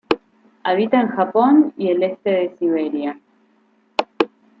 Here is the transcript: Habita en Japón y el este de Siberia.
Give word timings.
Habita 0.63 0.99
en 0.99 1.09
Japón 1.09 1.75
y 1.77 1.89
el 1.89 2.01
este 2.01 2.31
de 2.31 2.55
Siberia. 2.57 3.19